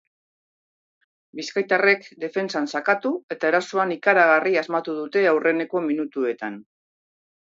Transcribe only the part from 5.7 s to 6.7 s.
minutuetan.